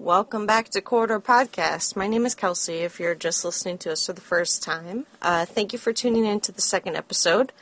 [0.00, 1.94] Welcome back to Corridor Podcast.
[1.94, 2.76] My name is Kelsey.
[2.76, 6.24] If you're just listening to us for the first time, uh, thank you for tuning
[6.24, 7.52] in to the second episode.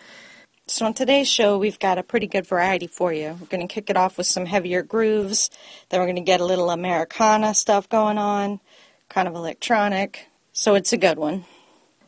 [0.68, 3.36] So, on today's show, we've got a pretty good variety for you.
[3.40, 5.50] We're going to kick it off with some heavier grooves,
[5.88, 8.60] then we're going to get a little Americana stuff going on,
[9.08, 10.28] kind of electronic.
[10.52, 11.44] So, it's a good one.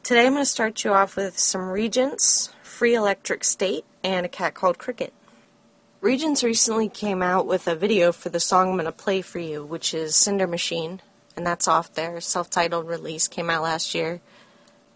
[0.04, 4.28] Today, I'm going to start you off with some Regents, Free Electric State, and a
[4.28, 5.12] cat called Cricket.
[6.00, 9.38] Regents recently came out with a video for the song I'm going to play for
[9.38, 11.02] you, which is Cinder Machine,
[11.36, 14.22] and that's off their self titled release, came out last year.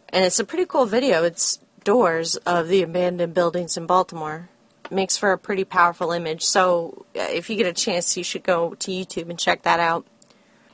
[0.09, 1.23] And it's a pretty cool video.
[1.23, 4.49] It's doors of the abandoned buildings in Baltimore.
[4.91, 8.75] Makes for a pretty powerful image, so if you get a chance, you should go
[8.75, 10.07] to YouTube and check that out.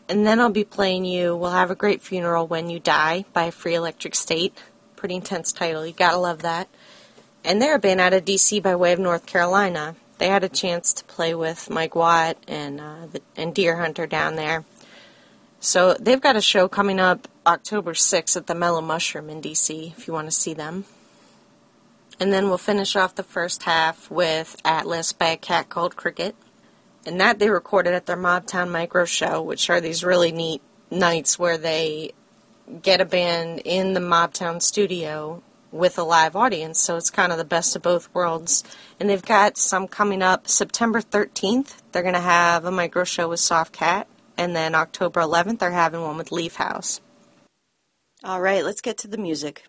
[0.09, 3.51] And then I'll be playing you We'll Have a Great Funeral When You Die by
[3.51, 4.57] Free Electric State.
[4.95, 6.69] Pretty intense title, you gotta love that.
[7.43, 10.49] And they're a band out of DC by way of North Carolina they had a
[10.49, 14.65] chance to play with Mike Watt and uh, the, and Deerhunter down there.
[15.61, 19.93] So they've got a show coming up October 6th at the Mellow Mushroom in DC
[19.97, 20.85] if you want to see them.
[22.21, 26.37] And then we'll finish off the first half with Atlas by a cat called Cricket.
[27.07, 31.39] And that they recorded at their Mobtown Micro Show, which are these really neat nights
[31.39, 32.13] where they
[32.83, 37.39] get a band in the Mobtown studio with a live audience, so it's kind of
[37.39, 38.65] the best of both worlds.
[38.99, 41.77] And they've got some coming up September 13th.
[41.93, 45.71] They're going to have a micro show with Soft Cat, and then October 11th, they're
[45.71, 47.01] having one with Leaf House.
[48.25, 49.65] All right, let's get to the music.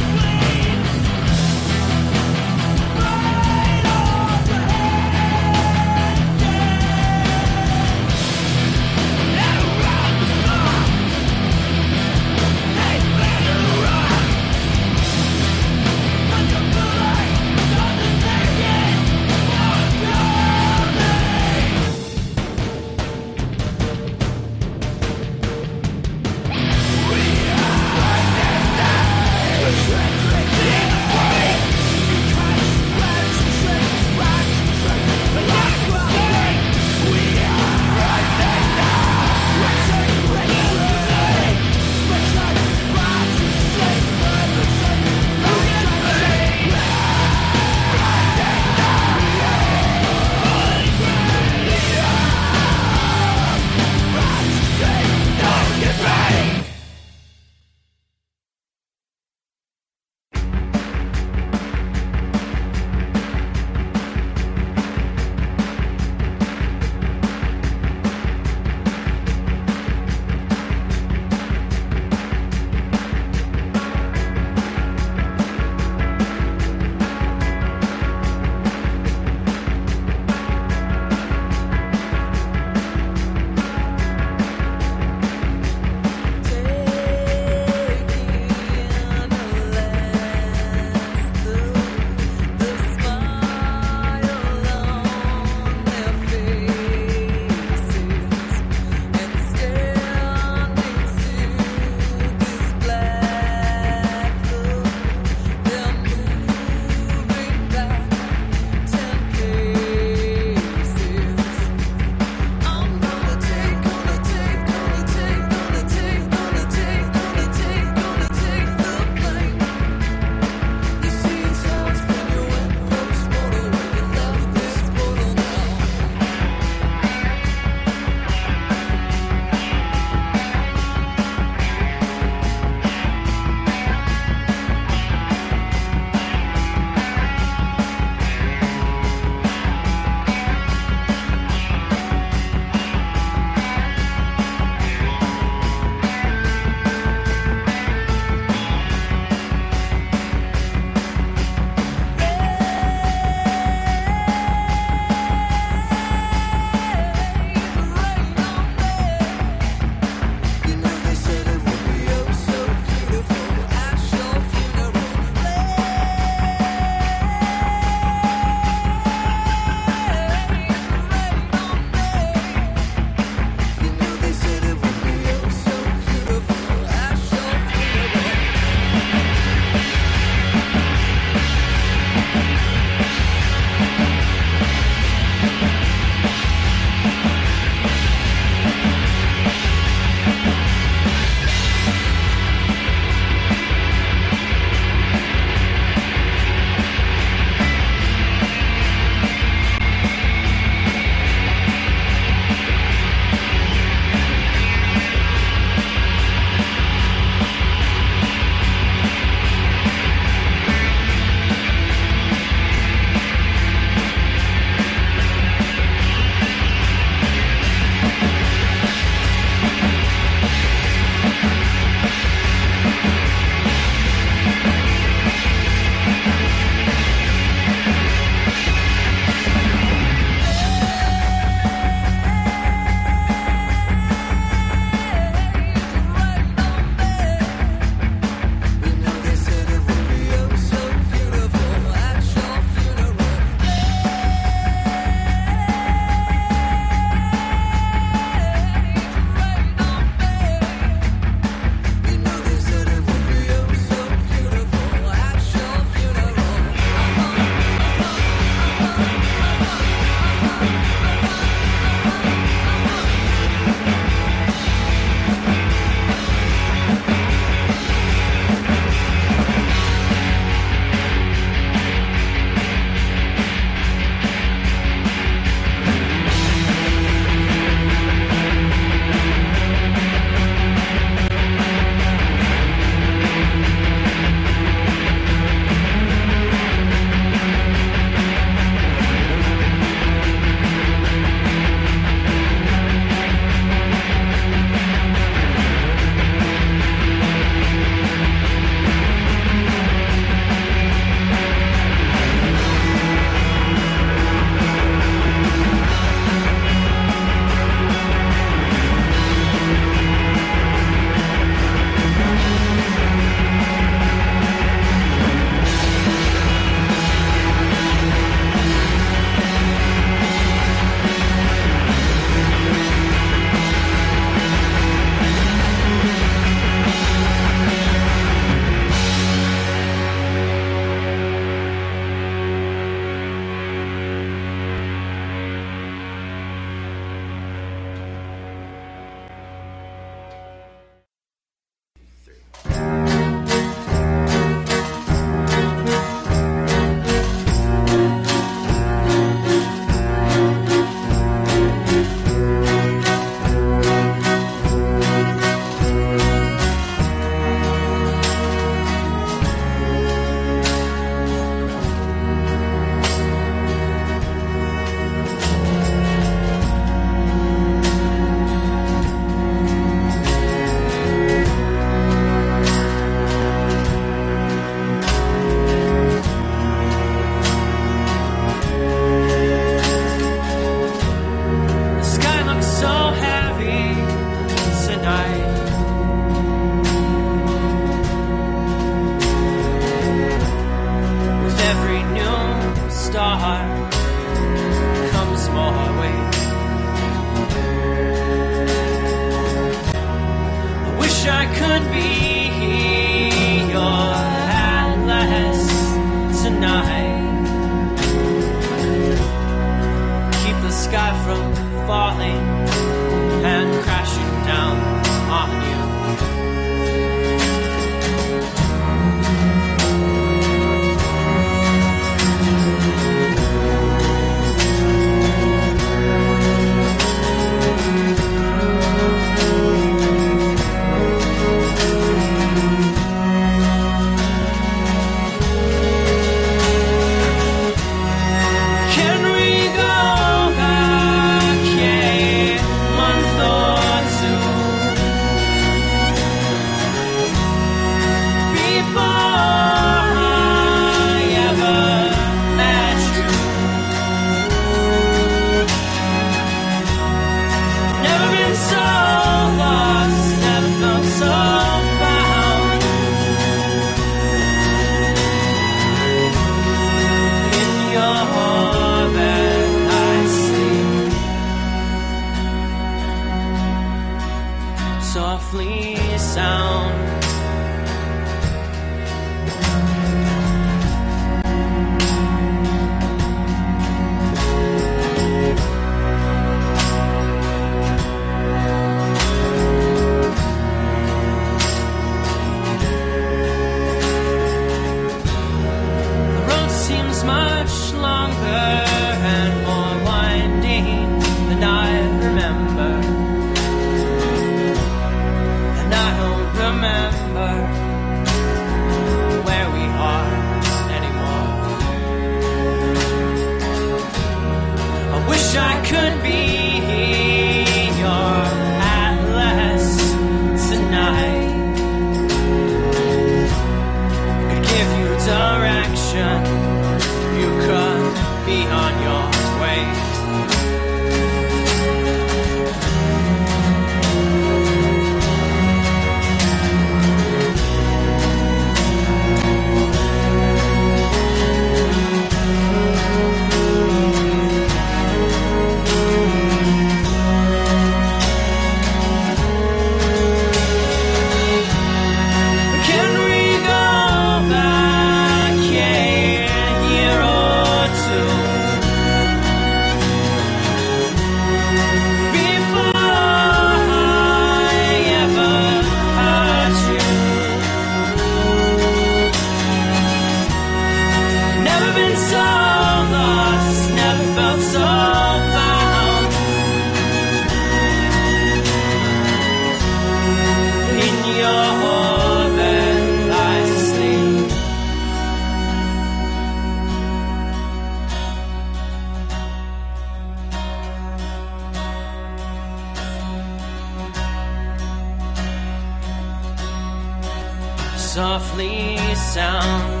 [598.13, 600.00] Softly sound.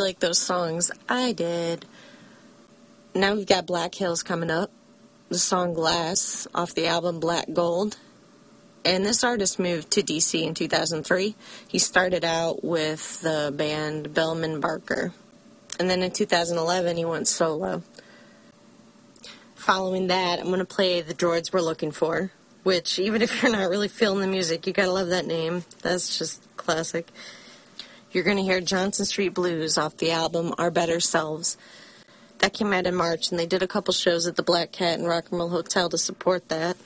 [0.00, 0.90] Like those songs.
[1.08, 1.84] I did.
[3.14, 4.70] Now we've got Black Hills coming up.
[5.28, 7.96] The song Glass off the album Black Gold.
[8.84, 11.34] And this artist moved to DC in 2003.
[11.66, 15.12] He started out with the band Bellman Barker.
[15.80, 17.82] And then in 2011, he went solo.
[19.56, 22.30] Following that, I'm going to play The Droids We're Looking For.
[22.66, 25.64] which, even if you're not really feeling the music, you gotta love that name.
[25.82, 27.08] That's just classic.
[28.12, 31.56] You're gonna hear Johnson Street Blues off the album Our Better Selves.
[32.38, 34.98] That came out in March, and they did a couple shows at the Black Cat
[34.98, 36.76] and Rock and Roll Hotel to support that.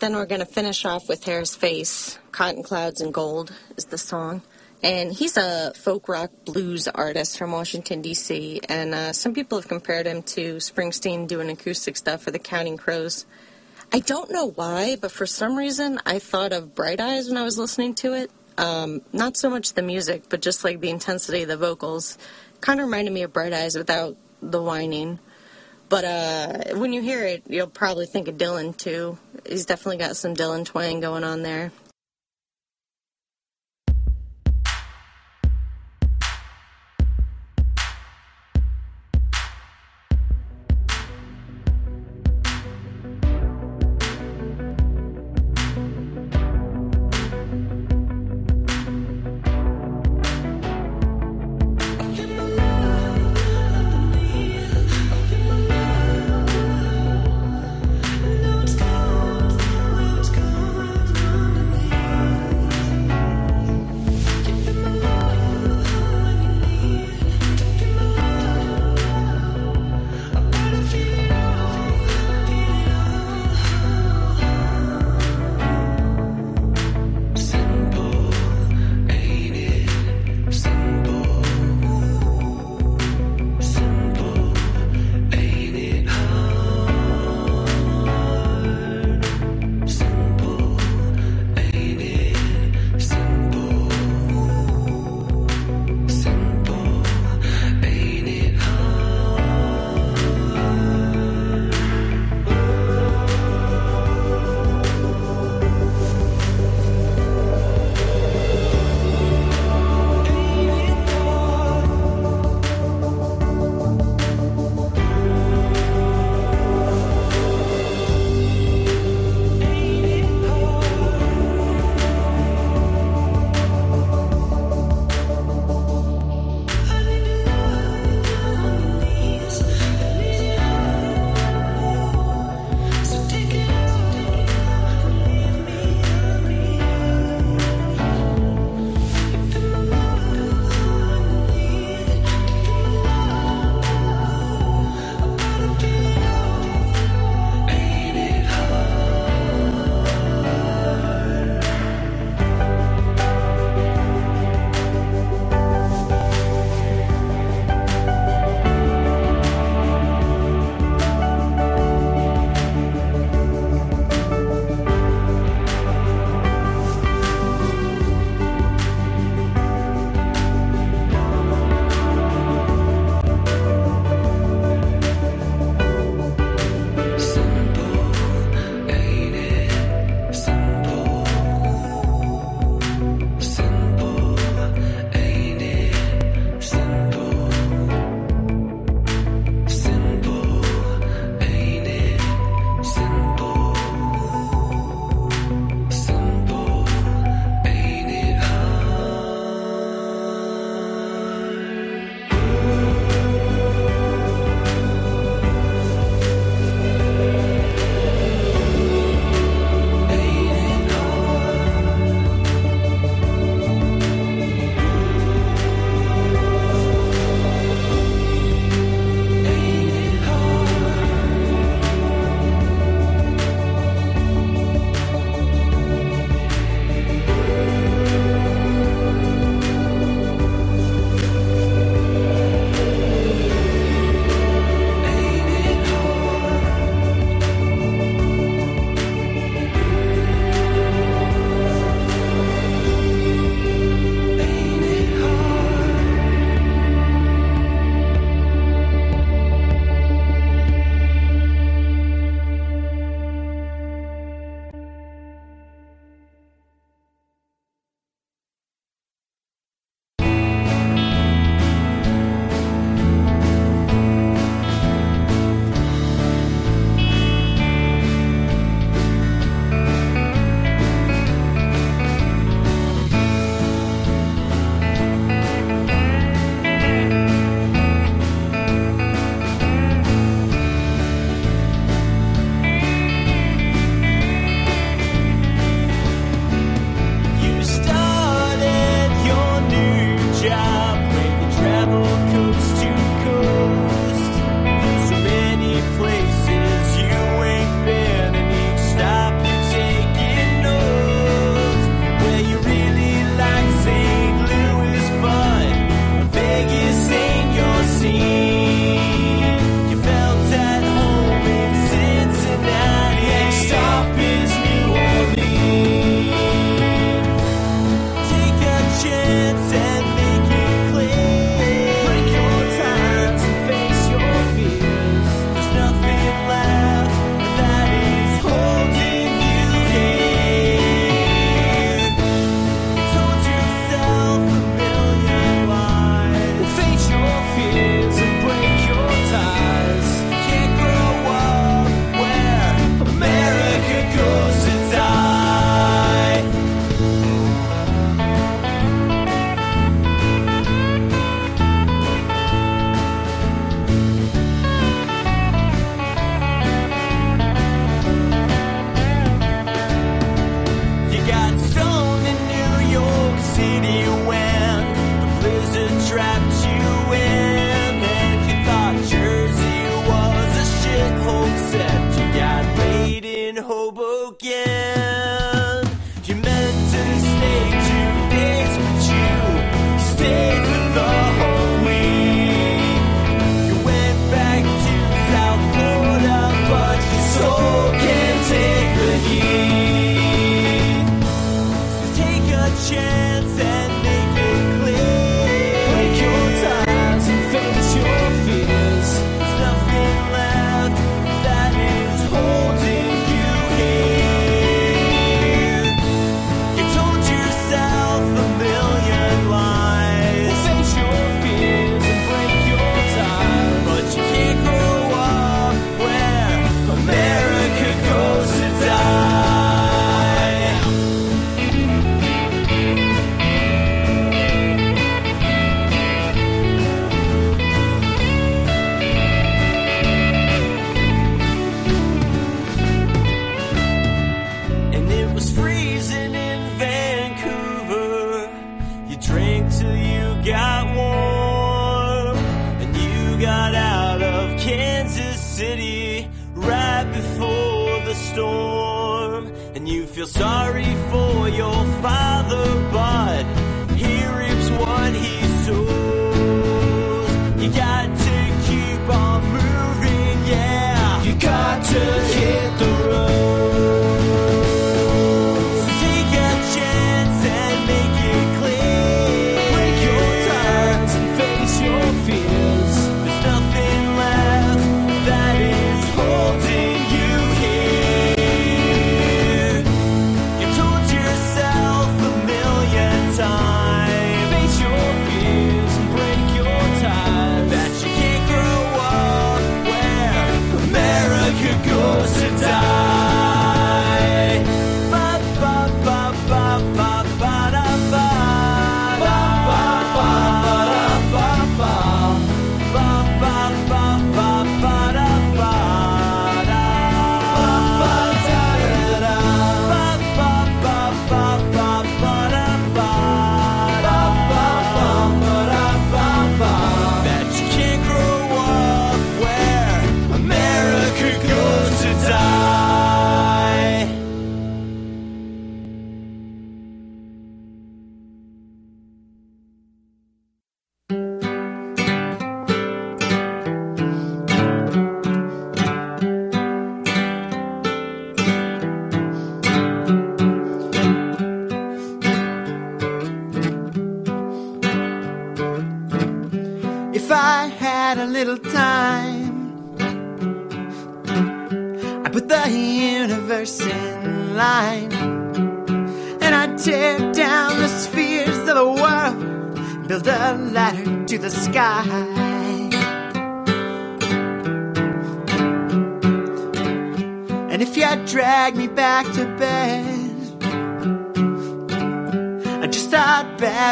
[0.00, 2.18] Then we're gonna finish off with Harris Face.
[2.32, 4.42] Cotton Clouds and Gold is the song.
[4.82, 9.66] And he's a folk rock blues artist from Washington, D.C., and uh, some people have
[9.66, 13.26] compared him to Springsteen doing acoustic stuff for the Counting Crows.
[13.92, 17.42] I don't know why, but for some reason I thought of Bright Eyes when I
[17.42, 18.30] was listening to it.
[18.58, 22.18] Um, not so much the music, but just like the intensity of the vocals.
[22.60, 25.20] Kind of reminded me of Bright Eyes without the whining.
[25.88, 29.16] But uh, when you hear it, you'll probably think of Dylan too.
[29.48, 31.72] He's definitely got some Dylan twang going on there.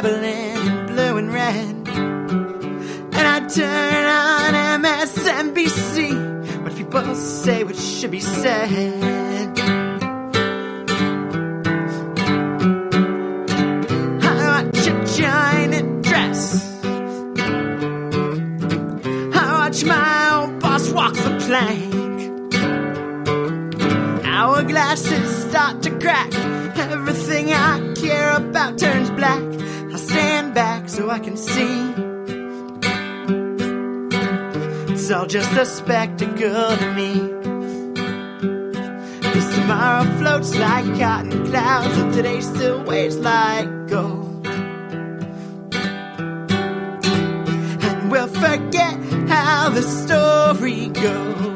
[0.03, 1.89] Babbling in blue and red.
[3.17, 6.63] And I turn on MSNBC.
[6.65, 9.26] What people say, what should be said.
[35.29, 37.19] Just a spectacle to me.
[39.33, 44.47] Cause tomorrow floats like cotton clouds, and today still weighs like gold.
[47.83, 51.56] And we'll forget how the story goes.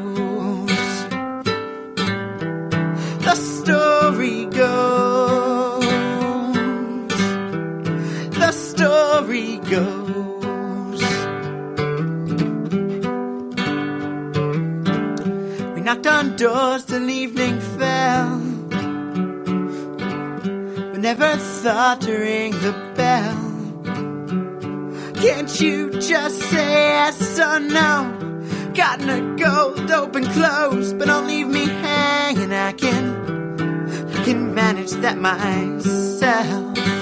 [15.91, 18.39] Knocked on doors till evening fell.
[20.93, 23.37] We never thought to ring the bell.
[25.15, 28.17] Can't you just say yes or no?
[28.73, 32.53] Gotten a gold open close, but don't leave me hanging.
[32.53, 37.00] I can, I can manage that myself.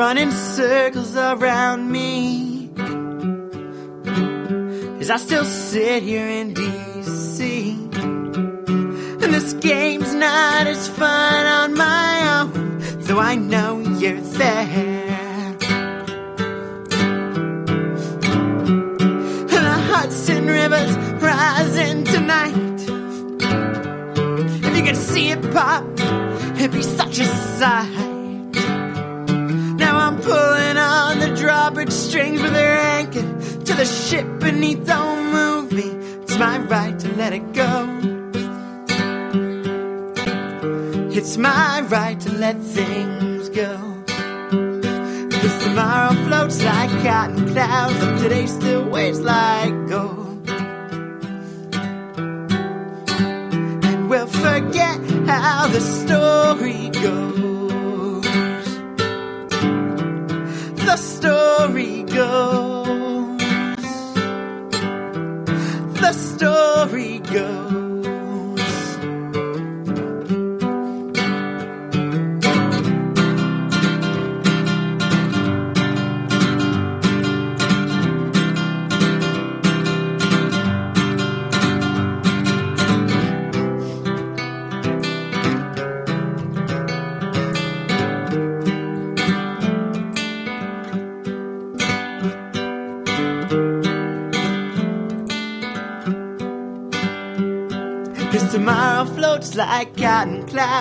[0.00, 2.70] Running circles around me.
[4.98, 7.38] As I still sit here in DC.
[9.22, 15.58] And this game's not as fun on my own, though I know you're there.
[19.54, 22.80] And the Hudson River's rising tonight.
[24.64, 25.84] If you could see it pop,
[26.56, 27.26] it'd be such a
[27.58, 28.09] sight.
[31.50, 33.22] On drawbridge strings with their anchor
[33.64, 34.86] to the ship beneath.
[34.86, 35.90] Don't move me.
[36.22, 37.88] It's my right to let it go.
[41.12, 43.76] It's my right to let things go.
[45.40, 50.48] Cause tomorrow floats like cotton clouds, and today still weighs like gold.
[53.84, 57.39] And we'll forget how the story goes.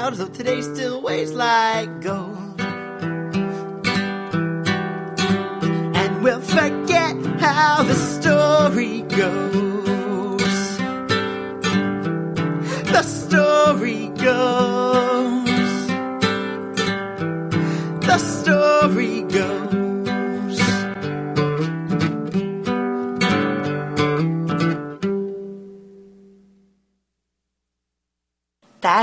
[0.09, 2.61] Clouds, though today still weighs like gold.
[5.95, 10.77] And we'll forget how the story goes.
[12.91, 14.78] The story goes.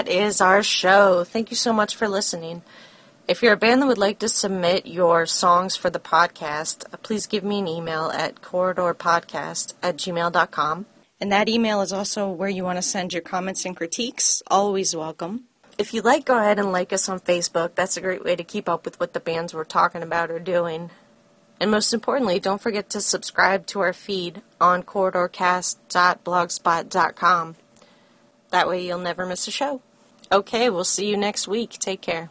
[0.06, 1.24] That is our show.
[1.24, 2.62] Thank you so much for listening.
[3.26, 6.96] If you're a band that would like to submit your songs for the podcast, uh,
[6.98, 10.86] please give me an email at corridorpodcast at gmail.com.
[11.20, 14.44] And that email is also where you want to send your comments and critiques.
[14.46, 15.46] Always welcome.
[15.76, 17.74] If you like, go ahead and like us on Facebook.
[17.74, 20.38] That's a great way to keep up with what the bands we're talking about are
[20.38, 20.90] doing.
[21.58, 27.56] And most importantly, don't forget to subscribe to our feed on corridorcast.blogspot.com.
[28.50, 29.82] That way you'll never miss a show.
[30.30, 31.70] Okay, we'll see you next week.
[31.78, 32.30] Take care.